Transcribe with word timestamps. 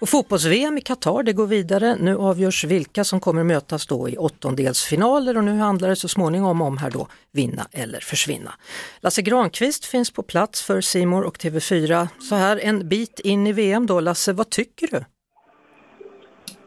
Och 0.00 0.08
fotbolls-VM 0.08 0.78
i 0.78 0.80
Qatar 0.80 1.22
det 1.22 1.32
går 1.32 1.46
vidare. 1.46 1.96
Nu 2.00 2.16
avgörs 2.16 2.64
vilka 2.64 3.04
som 3.04 3.20
kommer 3.20 3.44
mötas 3.44 3.86
då 3.86 4.08
i 4.08 4.16
åttondelsfinaler 4.16 5.36
och 5.36 5.44
nu 5.44 5.58
handlar 5.58 5.88
det 5.88 5.96
så 5.96 6.08
småningom 6.08 6.62
om 6.62 6.78
här 6.78 6.90
då 6.90 7.08
vinna 7.32 7.62
eller 7.72 8.00
försvinna. 8.00 8.52
Lasse 9.00 9.22
Granqvist 9.22 9.84
finns 9.84 10.10
på 10.10 10.22
plats 10.22 10.62
för 10.62 10.80
Simor 10.80 11.22
och 11.24 11.36
TV4 11.36 12.08
så 12.18 12.34
här 12.34 12.60
en 12.62 12.88
bit 12.88 13.20
in 13.20 13.46
i 13.46 13.52
VM 13.52 13.86
då. 13.86 14.00
Lasse, 14.00 14.32
vad 14.32 14.50
tycker 14.50 14.86
du? 14.86 15.04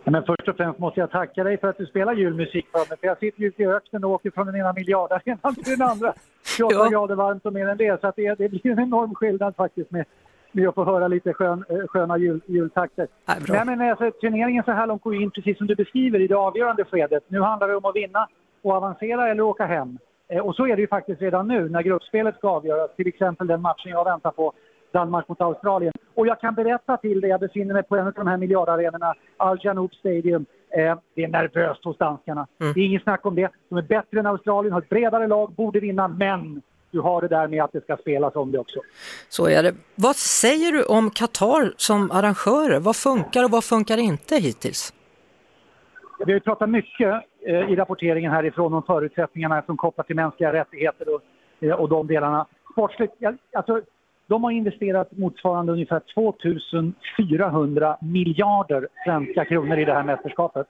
Men 0.04 0.24
först 0.24 0.48
och 0.48 0.56
främst 0.58 0.80
måste 0.80 1.00
jag 1.00 1.12
tacka 1.12 1.44
dig 1.44 1.58
för 1.60 1.68
att 1.68 1.78
du 1.78 1.86
spelar 1.86 2.14
julmusik 2.14 2.66
för 2.72 2.80
mig. 2.90 2.98
För 3.00 3.08
jag 3.08 3.20
sitter 3.20 3.42
ju 3.42 3.48
ute 3.48 3.62
i 3.62 3.68
öknen 3.68 4.04
och 4.04 4.12
åker 4.12 4.32
från 4.32 4.46
den 4.48 4.56
ena 4.56 4.74
miljardarenan 4.74 5.56
till 5.64 5.78
den 5.78 5.82
andra. 5.82 6.14
28 6.58 6.76
Ja. 6.76 6.90
grader 6.90 7.16
varmt 7.16 7.46
och 7.46 7.54
mer 7.54 7.68
än 7.68 7.78
det. 7.78 8.02
Så 8.02 8.14
det, 8.16 8.36
det 8.36 8.50
blir 8.50 8.68
en 8.68 8.80
enorm 8.80 9.16
skillnad 9.16 9.56
faktiskt 9.56 9.92
med, 9.92 10.06
med 10.54 10.68
att 10.68 10.76
få 10.76 10.84
höra 10.84 11.08
lite 11.08 11.34
skön, 11.34 11.66
eh, 11.70 11.88
sköna 11.88 12.18
jul, 12.18 12.42
jultakter. 12.46 13.08
Nej. 13.26 13.38
Nej, 13.48 13.66
men 13.66 13.90
alltså, 13.90 14.12
turneringen 14.12 14.64
så 14.64 14.72
här 14.72 14.88
långt 14.88 15.04
går 15.04 15.16
in 15.16 15.32
precis 15.32 15.58
som 15.58 15.68
du 15.68 15.76
beskriver 15.76 16.20
i 16.20 16.28
det 16.28 16.36
avgörande 16.36 16.84
skedet. 16.86 17.24
Nu 17.28 17.42
handlar 17.42 17.68
det 17.68 17.76
om 17.76 17.86
att 17.86 17.96
vinna 17.96 18.28
och 18.62 18.72
avancera 18.72 19.30
eller 19.30 19.44
åka 19.44 19.66
hem. 19.66 19.98
Eh, 20.28 20.40
och 20.40 20.56
så 20.56 20.68
är 20.68 20.76
det 20.76 20.82
ju 20.82 20.88
faktiskt 20.88 21.22
redan 21.22 21.48
nu 21.48 21.70
när 21.70 21.82
gruppspelet 21.82 22.36
ska 22.36 22.50
avgöras. 22.50 22.96
Till 22.96 23.08
exempel 23.08 23.48
den 23.48 23.62
matchen 23.62 23.92
jag 23.92 24.06
väntar 24.06 24.32
på, 24.32 24.54
Danmark 24.92 25.28
mot 25.28 25.42
Australien. 25.42 25.94
Och 26.14 26.28
jag 26.28 26.40
kan 26.40 26.56
berätta 26.56 26.98
till 26.98 27.22
dig, 27.22 27.30
jag 27.30 27.40
befinner 27.40 27.74
mig 27.74 27.84
på 27.84 27.96
en 27.96 28.08
av 28.08 28.14
de 28.14 28.28
här 28.28 28.38
miljardarenorna, 28.38 29.14
Al 29.38 29.60
Janoub 29.62 29.94
Stadium. 29.94 30.46
Eh, 30.70 30.96
det 31.16 31.24
är 31.24 31.28
nervöst 31.28 31.86
hos 31.86 31.98
danskarna. 31.98 32.48
Det 32.58 32.80
är 32.80 32.86
inget 32.86 33.04
snack 33.04 33.26
om 33.26 33.36
det. 33.36 33.52
De 33.70 33.78
är 33.78 33.82
bättre 33.82 34.20
än 34.20 34.26
Australien, 34.26 34.74
har 34.74 34.82
ett 34.82 34.90
bredare 34.90 35.28
lag, 35.28 35.52
borde 35.52 35.80
vinna, 35.80 36.08
men 36.08 36.62
du 36.92 37.00
har 37.00 37.22
det 37.22 37.28
där 37.28 37.48
med 37.48 37.64
att 37.64 37.72
det 37.72 37.82
ska 37.82 37.98
spelas 37.98 38.36
om 38.36 38.52
det 38.52 38.60
också. 38.60 38.80
Så 39.30 39.48
är 39.50 39.64
det. 39.64 39.74
Vad 39.96 40.16
säger 40.16 40.72
du 40.72 40.84
om 40.84 41.10
Qatar 41.10 41.74
som 41.78 42.12
arrangörer? 42.12 42.80
Vad 42.80 42.96
funkar 42.96 43.44
och 43.44 43.52
vad 43.52 43.64
funkar 43.64 43.98
inte 43.98 44.36
hittills? 44.36 44.94
Vi 46.26 46.32
har 46.32 46.34
ju 46.34 46.40
pratat 46.40 46.70
mycket 46.70 47.24
eh, 47.48 47.72
i 47.72 47.76
rapporteringen 47.76 48.32
härifrån 48.32 48.74
om 48.74 48.84
förutsättningarna 48.84 49.64
som 49.66 49.78
kopplar 49.78 50.04
till 50.04 50.16
mänskliga 50.16 50.54
rättigheter 50.54 51.16
och, 51.16 51.22
eh, 51.60 51.72
och 51.72 51.90
de 51.90 52.08
delarna. 52.08 52.46
Sportsligt, 52.72 53.14
alltså, 53.54 53.82
de 54.28 54.44
har 54.44 54.52
investerat 54.52 55.18
motsvarande 55.18 55.72
ungefär 55.72 56.02
2400 56.14 57.98
miljarder 58.02 58.88
svenska 59.06 59.46
kronor 59.46 59.80
i 59.80 59.86
det 59.86 59.94
här 59.94 60.04
mästerskapet. 60.04 60.68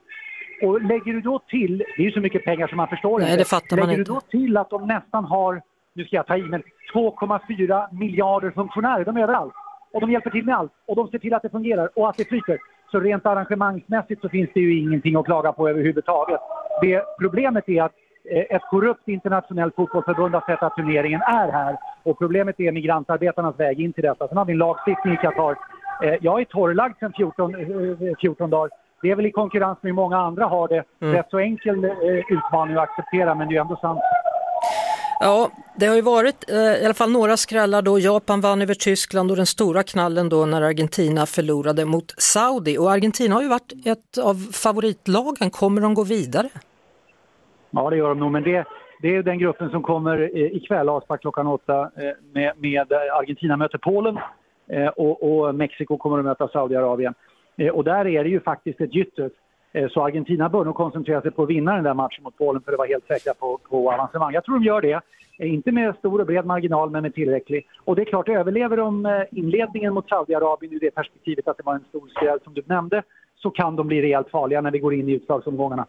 Och 0.61 0.81
lägger 0.81 1.13
du 1.13 1.21
då 1.21 1.39
till, 1.39 1.77
det 1.77 2.01
är 2.03 2.05
ju 2.05 2.11
så 2.11 2.19
mycket 2.19 2.45
pengar 2.45 2.67
som 2.67 2.77
man 2.77 2.87
förstår 2.87 3.19
Nej, 3.19 3.39
inte. 3.39 3.75
lägger 3.75 3.97
du 3.97 4.03
då 4.03 4.21
till 4.21 4.57
att 4.57 4.69
de 4.69 4.87
nästan 4.87 5.25
har, 5.25 5.61
nu 5.93 6.05
ska 6.05 6.15
jag 6.15 6.27
ta 6.27 6.37
i, 6.37 6.41
men 6.41 6.63
2,4 6.93 7.87
miljarder 7.99 8.51
funktionärer, 8.51 9.05
de 9.05 9.17
är 9.17 9.21
överallt. 9.23 9.53
Och 9.93 10.01
de 10.01 10.11
hjälper 10.11 10.29
till 10.29 10.45
med 10.45 10.55
allt. 10.55 10.71
Och 10.87 10.95
de 10.95 11.07
ser 11.07 11.19
till 11.19 11.33
att 11.33 11.41
det 11.41 11.49
fungerar 11.49 11.89
och 11.95 12.09
att 12.09 12.17
det 12.17 12.27
flyter. 12.27 12.57
Så 12.91 12.99
rent 12.99 13.25
arrangemangsmässigt 13.25 14.21
så 14.21 14.29
finns 14.29 14.49
det 14.53 14.59
ju 14.59 14.79
ingenting 14.79 15.15
att 15.15 15.25
klaga 15.25 15.51
på 15.53 15.69
överhuvudtaget. 15.69 16.39
Det 16.81 17.03
problemet 17.19 17.69
är 17.69 17.83
att 17.83 17.91
eh, 18.31 18.55
ett 18.55 18.61
korrupt 18.69 19.07
internationellt 19.07 19.75
fotbollsförbund 19.75 20.33
har 20.33 20.41
sett 20.41 20.63
att 20.63 20.75
turneringen 20.75 21.21
är 21.21 21.51
här. 21.51 21.77
Och 22.03 22.17
problemet 22.19 22.59
är 22.59 22.71
migrantarbetarnas 22.71 23.59
väg 23.59 23.79
in 23.81 23.93
till 23.93 24.03
detta. 24.03 24.27
Sen 24.27 24.37
har 24.37 24.45
vi 24.45 24.51
en 24.51 24.57
lagstiftning 24.57 25.13
i 25.13 25.17
Qatar. 25.17 25.55
Eh, 26.03 26.15
Jag 26.21 26.41
är 26.41 26.45
torrlagd 26.45 26.97
sedan 26.99 27.13
14, 27.17 27.55
eh, 27.55 28.15
14 28.21 28.49
dagar. 28.49 28.69
Det 29.01 29.11
är 29.11 29.15
väl 29.15 29.25
i 29.25 29.31
konkurrens 29.31 29.77
med 29.81 29.89
hur 29.89 29.95
många 29.95 30.17
andra 30.17 30.45
har 30.45 30.67
det. 30.67 30.83
Rätt 30.99 31.29
så 31.29 31.39
enkel 31.39 31.83
eh, 31.83 31.91
utmaning 32.29 32.75
att 32.75 32.83
acceptera 32.83 33.35
men 33.35 33.47
det 33.47 33.51
är 33.51 33.55
ju 33.55 33.61
ändå 33.61 33.75
sant. 33.75 33.99
Ja, 35.19 35.49
det 35.75 35.85
har 35.85 35.95
ju 35.95 36.01
varit 36.01 36.49
eh, 36.49 36.81
i 36.81 36.85
alla 36.85 36.93
fall 36.93 37.11
några 37.11 37.37
skrällar 37.37 37.81
då. 37.81 37.99
Japan 37.99 38.41
vann 38.41 38.61
över 38.61 38.73
Tyskland 38.73 39.31
och 39.31 39.37
den 39.37 39.45
stora 39.45 39.83
knallen 39.83 40.29
då 40.29 40.45
när 40.45 40.61
Argentina 40.61 41.25
förlorade 41.25 41.85
mot 41.85 42.13
Saudi. 42.17 42.77
Och 42.77 42.91
Argentina 42.91 43.35
har 43.35 43.41
ju 43.41 43.47
varit 43.47 43.73
ett 43.85 44.17
av 44.23 44.35
favoritlagen. 44.35 45.49
Kommer 45.49 45.81
de 45.81 45.93
gå 45.93 46.03
vidare? 46.03 46.49
Ja, 47.71 47.89
det 47.89 47.97
gör 47.97 48.09
de 48.09 48.19
nog. 48.19 48.31
Men 48.31 48.43
det, 48.43 48.65
det 49.01 49.15
är 49.15 49.23
den 49.23 49.39
gruppen 49.39 49.69
som 49.69 49.83
kommer 49.83 50.17
eh, 50.37 50.55
ikväll, 50.55 50.89
avspark 50.89 51.21
klockan 51.21 51.47
åtta, 51.47 51.81
eh, 51.81 52.11
med, 52.33 52.53
med 52.57 52.91
eh, 52.91 53.17
Argentina 53.19 53.57
möter 53.57 53.77
Polen 53.77 54.17
eh, 54.67 54.87
och, 54.87 55.23
och 55.23 55.55
Mexiko 55.55 55.97
kommer 55.97 56.19
att 56.19 56.25
möta 56.25 56.47
Saudiarabien. 56.47 57.13
Eh, 57.57 57.69
och 57.69 57.83
där 57.83 58.07
är 58.07 58.23
det 58.23 58.29
ju 58.29 58.39
faktiskt 58.39 58.81
ett 58.81 58.95
gytter. 58.95 59.29
Eh, 59.73 59.87
Så 59.89 60.03
Argentina 60.05 60.49
bör 60.49 60.65
nog 60.65 60.75
koncentrera 60.75 61.21
sig 61.21 61.31
på 61.31 61.43
att 61.43 61.49
vinna 61.49 61.75
den 61.75 61.83
där 61.83 61.93
matchen 61.93 62.23
mot 62.23 62.37
Polen 62.37 62.61
för 62.61 62.71
att 62.71 62.77
vara 62.77 62.87
helt 62.87 63.07
säkra 63.07 63.33
på, 63.33 63.57
på 63.69 63.91
avancemang. 63.91 64.33
Jag 64.33 64.43
tror 64.43 64.55
de 64.59 64.65
gör 64.65 64.81
det. 64.81 65.01
Eh, 65.39 65.53
Inte 65.53 65.71
med 65.71 65.95
stor 65.95 66.19
och 66.19 66.25
bred 66.25 66.45
marginal, 66.45 66.89
men 66.89 67.01
med 67.03 67.13
tillräcklig. 67.13 67.67
Och 67.85 67.95
det 67.95 68.01
är 68.01 68.05
klart, 68.05 68.29
överlever 68.29 68.77
de 68.77 69.05
eh, 69.05 69.11
inledningen 69.31 69.93
mot 69.93 70.09
Saudiarabien 70.09 70.73
ur 70.73 70.79
det 70.79 70.91
perspektivet 70.91 71.47
att 71.47 71.57
det 71.57 71.63
var 71.65 71.73
en 71.73 71.83
stor 71.89 72.07
skräll 72.15 72.39
som 72.43 72.53
du 72.53 72.61
nämnde, 72.65 73.03
så 73.37 73.49
kan 73.49 73.75
de 73.75 73.87
bli 73.87 74.01
rejält 74.01 74.29
farliga 74.29 74.61
när 74.61 74.71
vi 74.71 74.79
går 74.79 74.93
in 74.93 75.09
i 75.09 75.11
utslagsomgångarna. 75.13 75.85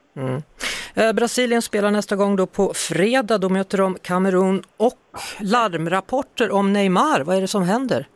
Eh, 0.94 1.12
Brasilien 1.12 1.62
spelar 1.62 1.91
nästa 1.91 2.16
gång 2.16 2.37
då 2.37 2.47
på 2.47 2.72
fredag. 2.75 3.38
Då 3.38 3.48
möter 3.48 3.78
de 3.78 3.94
Kamerun 4.03 4.62
och 4.76 4.92
larmrapporter 5.41 6.53
om 6.54 6.72
Neymar. 6.72 7.25
Vad 7.25 7.37
är 7.37 7.41
det 7.41 7.47
som 7.47 7.62
händer? 7.62 8.06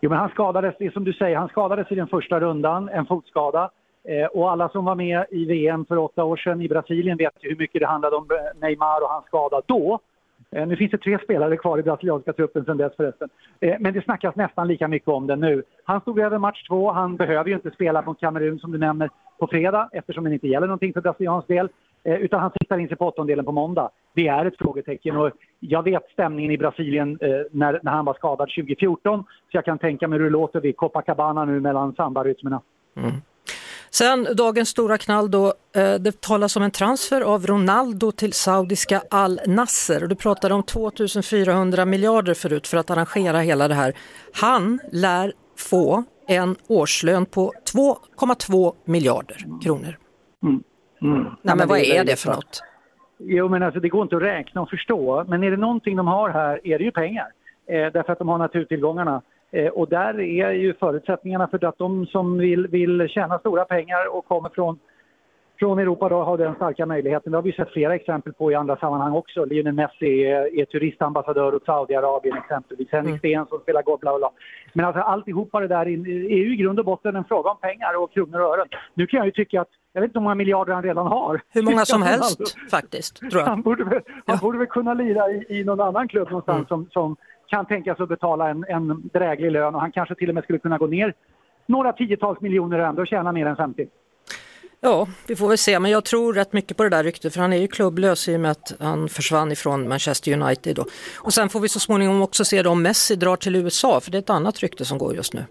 Jo, 0.00 0.10
men 0.10 0.18
han 0.18 0.28
skadades, 0.28 0.74
det 0.78 0.92
som 0.92 1.04
du 1.04 1.12
säger, 1.12 1.36
han 1.36 1.48
skadades 1.48 1.92
i 1.92 1.94
den 1.94 2.06
första 2.06 2.40
rundan, 2.40 2.88
en 2.88 3.06
fotskada. 3.06 3.70
Eh, 4.04 4.26
och 4.26 4.50
alla 4.50 4.68
som 4.68 4.84
var 4.84 4.94
med 4.94 5.24
i 5.30 5.44
VM 5.44 5.84
för 5.84 5.96
åtta 5.96 6.24
år 6.24 6.36
sedan 6.36 6.62
i 6.62 6.68
Brasilien 6.68 7.16
vet 7.16 7.34
ju 7.40 7.48
hur 7.48 7.56
mycket 7.56 7.80
det 7.80 7.86
handlade 7.86 8.16
om 8.16 8.26
eh, 8.30 8.60
Neymar 8.60 9.02
och 9.02 9.10
hans 9.10 9.26
skada 9.26 9.62
då. 9.66 9.98
Eh, 10.50 10.66
nu 10.66 10.76
finns 10.76 10.90
det 10.90 10.98
tre 10.98 11.18
spelare 11.24 11.56
kvar 11.56 11.78
i 11.78 11.82
brasilianska 11.82 12.32
truppen 12.32 12.64
sedan 12.64 12.76
dess 12.76 12.96
förresten. 12.96 13.28
Men 13.60 13.92
det 13.92 14.04
snackas 14.04 14.36
nästan 14.36 14.68
lika 14.68 14.88
mycket 14.88 15.08
om 15.08 15.26
den 15.26 15.40
nu. 15.40 15.62
Han 15.84 16.00
stod 16.00 16.18
över 16.18 16.38
match 16.38 16.66
två, 16.68 16.92
han 16.92 17.16
behöver 17.16 17.48
ju 17.48 17.54
inte 17.54 17.70
spela 17.70 18.02
mot 18.02 18.20
Kamerun 18.20 18.58
som 18.58 18.72
du 18.72 18.78
nämner 18.78 19.10
på 19.38 19.46
fredag 19.46 19.88
eftersom 19.92 20.24
det 20.24 20.32
inte 20.32 20.48
gäller 20.48 20.66
någonting 20.66 20.92
för 20.92 21.00
brasiliansk 21.00 21.48
del. 21.48 21.68
Utan 22.04 22.40
han 22.40 22.50
siktar 22.50 22.78
in 22.78 22.88
sig 22.88 22.96
på 22.96 23.06
åttondelen 23.06 23.44
på 23.44 23.52
måndag. 23.52 23.90
Det 24.14 24.28
är 24.28 24.44
ett 24.44 24.58
frågetecken 24.58 25.16
och 25.16 25.30
jag 25.60 25.82
vet 25.82 26.10
stämningen 26.12 26.52
i 26.52 26.58
Brasilien 26.58 27.18
när, 27.50 27.80
när 27.82 27.92
han 27.92 28.04
var 28.04 28.14
skadad 28.14 28.48
2014 28.48 29.20
så 29.22 29.56
jag 29.56 29.64
kan 29.64 29.78
tänka 29.78 30.08
mig 30.08 30.18
hur 30.18 30.24
det 30.24 30.30
låter 30.30 30.60
vid 30.60 30.76
Copacabana 30.76 31.44
nu 31.44 31.60
mellan 31.60 31.94
sambarytmerna. 31.94 32.60
Mm. 32.96 33.10
Sen 33.90 34.28
dagens 34.36 34.68
stora 34.68 34.98
knall 34.98 35.30
då, 35.30 35.46
eh, 35.46 35.94
det 35.94 36.20
talas 36.20 36.56
om 36.56 36.62
en 36.62 36.70
transfer 36.70 37.20
av 37.20 37.46
Ronaldo 37.46 38.12
till 38.12 38.32
saudiska 38.32 39.02
Al 39.10 39.40
Nasser. 39.46 40.06
Du 40.06 40.14
pratade 40.14 40.54
om 40.54 40.62
2400 40.62 41.84
miljarder 41.84 42.34
förut 42.34 42.66
för 42.66 42.76
att 42.76 42.90
arrangera 42.90 43.38
hela 43.38 43.68
det 43.68 43.74
här. 43.74 43.92
Han 44.34 44.80
lär 44.92 45.32
få 45.56 46.04
en 46.26 46.56
årslön 46.68 47.26
på 47.26 47.52
2,2 47.74 48.74
miljarder 48.84 49.36
kronor. 49.62 49.98
Mm. 50.42 51.26
Nej, 51.42 51.56
men 51.56 51.68
vad 51.68 51.78
är 51.78 52.04
det 52.04 52.16
för 52.16 52.32
något? 52.32 52.62
Jo, 53.18 53.48
men 53.48 53.62
alltså 53.62 53.80
det 53.80 53.88
går 53.88 54.02
inte 54.02 54.16
att 54.16 54.22
räkna 54.22 54.60
och 54.60 54.70
förstå. 54.70 55.24
Men 55.28 55.44
är 55.44 55.50
det 55.50 55.56
någonting 55.56 55.96
de 55.96 56.06
har 56.06 56.30
här 56.30 56.60
är 56.66 56.78
det 56.78 56.84
ju 56.84 56.90
pengar. 56.90 57.26
Eh, 57.68 57.92
därför 57.92 58.12
att 58.12 58.18
de 58.18 58.28
har 58.28 58.38
naturtillgångarna. 58.38 59.22
Eh, 59.52 59.66
och 59.68 59.88
där 59.88 60.20
är 60.20 60.50
ju 60.52 60.74
förutsättningarna 60.74 61.48
för 61.48 61.64
att 61.64 61.78
de 61.78 62.06
som 62.06 62.38
vill, 62.38 62.66
vill 62.66 63.08
tjäna 63.08 63.38
stora 63.38 63.64
pengar 63.64 64.16
och 64.16 64.26
kommer 64.28 64.48
från, 64.48 64.78
från 65.58 65.78
Europa 65.78 66.08
då 66.08 66.22
har 66.22 66.38
den 66.38 66.54
starka 66.54 66.86
möjligheten. 66.86 67.32
Det 67.32 67.38
har 67.38 67.42
vi 67.42 67.52
sett 67.52 67.70
flera 67.72 67.94
exempel 67.94 68.32
på 68.32 68.52
i 68.52 68.54
andra 68.54 68.76
sammanhang 68.76 69.12
också. 69.12 69.44
Lionel 69.44 69.72
Messi 69.74 70.24
är, 70.24 70.58
är 70.60 70.64
turistambassadör 70.64 71.54
åt 71.54 71.64
Saudiarabien 71.64 72.36
exempelvis. 72.36 72.88
Henrik 72.92 73.18
Sten 73.18 73.46
som 73.46 73.58
spelar 73.58 73.82
golf, 73.82 74.00
bla 74.00 74.18
bla. 74.18 74.30
Men 74.72 74.84
alltså 74.86 75.02
alltihopa 75.02 75.60
det 75.60 75.68
där 75.68 75.86
är 75.86 76.36
ju 76.36 76.52
i 76.52 76.56
grund 76.56 76.78
och 76.78 76.84
botten 76.84 77.16
en 77.16 77.24
fråga 77.24 77.50
om 77.50 77.56
pengar 77.60 78.02
och 78.02 78.12
kronor 78.12 78.40
och 78.40 78.54
ören. 78.54 78.66
Nu 78.94 79.06
kan 79.06 79.18
jag 79.18 79.26
ju 79.26 79.32
tycka 79.32 79.60
att, 79.60 79.68
jag 79.92 80.00
vet 80.00 80.08
inte 80.08 80.18
hur 80.18 80.22
många 80.24 80.34
miljarder 80.34 80.72
han 80.74 80.82
redan 80.82 81.06
har. 81.06 81.40
Hur 81.52 81.62
många 81.62 81.84
som 81.84 82.02
helst 82.12 82.56
faktiskt, 82.70 83.30
tror 83.30 83.40
Han 83.42 83.58
jag. 83.58 83.64
borde 83.64 83.84
väl, 83.84 84.00
han 84.06 84.22
Ja. 84.26 84.38
borde 84.42 84.58
väl 84.58 84.66
kunna 84.66 84.94
lira 84.94 85.30
i, 85.30 85.44
i 85.48 85.64
någon 85.64 85.80
annan 85.80 86.08
klubb 86.08 86.28
någonstans 86.28 86.56
Mm. 86.56 86.66
som, 86.68 86.86
som 86.90 87.16
kan 87.50 87.66
tänka 87.66 87.94
sig 87.94 88.02
att 88.02 88.08
betala 88.08 88.48
en, 88.48 88.64
en 88.68 89.10
dräglig 89.12 89.50
lön 89.52 89.74
och 89.74 89.80
han 89.80 89.92
kanske 89.92 90.14
till 90.14 90.28
och 90.28 90.34
med 90.34 90.44
skulle 90.44 90.58
kunna 90.58 90.78
gå 90.78 90.86
ner 90.86 91.14
några 91.66 91.92
tiotals 91.92 92.40
miljoner 92.40 92.78
och 92.78 92.86
ändå 92.86 93.04
tjäna 93.04 93.32
mer 93.32 93.46
än 93.46 93.56
50. 93.56 93.86
Ja, 94.82 95.06
vi 95.28 95.36
får 95.36 95.48
väl 95.48 95.58
se, 95.58 95.78
men 95.78 95.90
jag 95.90 96.04
tror 96.04 96.34
rätt 96.34 96.52
mycket 96.52 96.76
på 96.76 96.82
det 96.82 96.88
där 96.88 97.04
ryktet 97.04 97.34
för 97.34 97.40
han 97.40 97.52
är 97.52 97.56
ju 97.56 97.68
klubblös 97.68 98.28
i 98.28 98.36
och 98.36 98.40
med 98.40 98.50
att 98.50 98.76
han 98.80 99.08
försvann 99.08 99.52
ifrån 99.52 99.88
Manchester 99.88 100.32
United. 100.32 100.76
Då. 100.76 100.84
Och 101.16 101.32
sen 101.32 101.48
får 101.48 101.60
vi 101.60 101.68
så 101.68 101.80
småningom 101.80 102.22
också 102.22 102.44
se 102.44 102.66
om 102.66 102.82
Messi 102.82 103.16
drar 103.16 103.36
till 103.36 103.56
USA, 103.56 104.00
för 104.00 104.10
det 104.10 104.18
är 104.18 104.22
ett 104.22 104.30
annat 104.30 104.58
rykte 104.58 104.84
som 104.84 104.98
går 104.98 105.14
just 105.14 105.34
nu. 105.34 105.44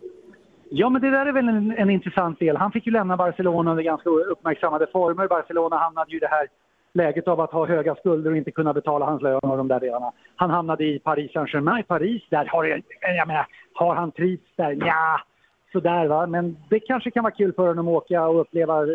Ja, 0.69 0.89
men 0.89 1.01
det 1.01 1.09
där 1.09 1.25
är 1.25 1.31
väl 1.31 1.47
en, 1.49 1.71
en 1.77 1.89
intressant 1.89 2.39
del. 2.39 2.57
Han 2.57 2.71
fick 2.71 2.85
ju 2.85 2.91
lämna 2.91 3.17
Barcelona 3.17 3.71
under 3.71 3.83
ganska 3.83 4.09
uppmärksammade 4.09 4.87
former. 4.91 5.27
Barcelona 5.27 5.77
hamnade 5.77 6.11
ju 6.11 6.17
i 6.17 6.19
det 6.19 6.27
här 6.27 6.47
läget 6.93 7.27
av 7.27 7.41
att 7.41 7.51
ha 7.51 7.65
höga 7.65 7.95
skulder 7.95 8.31
och 8.31 8.37
inte 8.37 8.51
kunna 8.51 8.73
betala 8.73 9.05
hans 9.05 9.21
lön 9.21 9.39
och 9.41 9.57
de 9.57 9.67
där 9.67 9.79
delarna. 9.79 10.11
Han 10.35 10.49
hamnade 10.49 10.85
i 10.85 10.99
Paris 10.99 11.31
Saint-Germain. 11.31 11.83
Paris, 11.83 12.23
där 12.29 12.45
har, 12.45 12.63
jag, 12.63 12.81
jag 13.01 13.27
menar, 13.27 13.47
har 13.73 13.95
han 13.95 14.11
trivts 14.11 14.55
där? 14.55 14.77
Ja, 14.79 15.19
sådär 15.71 16.07
va. 16.07 16.27
Men 16.27 16.57
det 16.69 16.79
kanske 16.79 17.11
kan 17.11 17.23
vara 17.23 17.33
kul 17.33 17.53
för 17.53 17.67
honom 17.67 17.87
att 17.87 17.93
åka 17.93 18.27
och 18.27 18.41
uppleva 18.41 18.81
eh, 18.81 18.87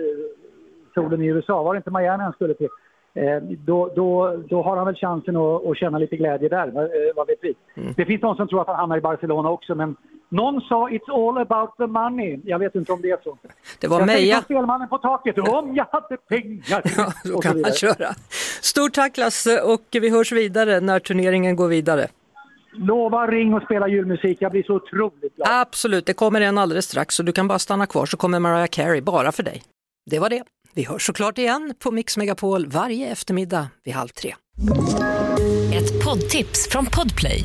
solen 0.95 1.23
i 1.23 1.27
USA. 1.27 1.63
Var 1.63 1.75
det 1.75 1.79
inte 1.79 1.91
Miami 1.91 2.23
han 2.23 2.33
skulle 2.33 2.55
till? 2.55 2.69
Eh, 3.15 3.43
då, 3.43 3.91
då, 3.97 4.37
då 4.49 4.63
har 4.63 4.77
han 4.77 4.87
väl 4.87 4.95
chansen 4.95 5.37
att, 5.37 5.67
att 5.67 5.77
känna 5.77 5.99
lite 5.99 6.17
glädje 6.17 6.49
där, 6.49 6.71
vad, 6.71 6.85
eh, 6.85 7.15
vad 7.17 7.27
vet 7.27 7.39
vi. 7.43 7.55
Mm. 7.75 7.93
Det 7.97 8.05
finns 8.05 8.23
någon 8.23 8.37
som 8.37 8.49
tror 8.49 8.61
att 8.61 8.67
han 8.67 8.77
hamnar 8.77 8.97
i 8.97 9.01
Barcelona 9.01 9.51
också, 9.51 9.75
men 9.75 9.97
någon 10.35 10.61
sa 10.61 10.89
it's 10.89 11.11
all 11.11 11.39
about 11.39 11.77
the 11.77 11.87
money. 11.87 12.41
Jag 12.45 12.59
vet 12.59 12.75
inte 12.75 12.93
om 12.93 13.03
det 13.03 13.11
är 13.11 13.19
så. 13.25 13.39
Det 13.81 13.89
var 13.89 14.07
Meja. 14.07 14.35
Jag 14.35 14.45
spelmannen 14.45 14.89
på 14.89 14.99
taket, 14.99 15.39
om 15.39 15.75
jag 15.75 15.87
hade 15.93 16.17
pengar. 16.17 16.83
Ja, 16.97 17.13
då 17.25 17.41
kan 17.41 17.61
man 17.61 17.73
köra. 17.73 18.15
Stort 18.61 18.93
tack 18.93 19.17
Lasse 19.17 19.61
och 19.61 19.83
vi 19.93 20.11
hörs 20.11 20.33
vidare 20.33 20.81
när 20.81 20.99
turneringen 20.99 21.57
går 21.57 21.69
vidare. 21.69 22.09
Lova 22.77 23.27
ring 23.27 23.55
och 23.55 23.63
spela 23.63 23.89
julmusik, 23.89 24.37
jag 24.41 24.53
blir 24.53 24.63
så 24.63 24.75
otroligt 24.75 25.37
glad. 25.37 25.49
Absolut, 25.51 26.07
det 26.07 26.15
kommer 26.15 26.41
en 26.41 26.59
alldeles 26.59 26.85
strax 26.85 27.15
så 27.15 27.23
du 27.23 27.33
kan 27.33 27.49
bara 27.49 27.59
stanna 27.59 27.87
kvar 27.87 28.07
så 28.07 28.17
kommer 28.17 28.39
Mariah 28.39 28.67
Carey 28.67 29.01
bara 29.01 29.33
för 29.33 29.43
dig. 29.43 29.63
Det 30.11 30.19
var 30.19 30.29
det. 30.29 30.43
Vi 30.75 30.85
hörs 30.85 31.07
såklart 31.07 31.39
igen 31.39 31.75
på 31.79 31.91
Mix 31.91 32.17
Megapol 32.17 32.67
varje 32.67 33.09
eftermiddag 33.09 33.69
vid 33.85 33.95
halv 33.95 34.09
tre. 34.09 34.35
Ett 35.75 36.05
poddtips 36.05 36.69
från 36.71 36.87
Podplay. 36.87 37.45